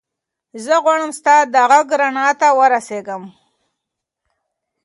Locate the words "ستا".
1.19-1.35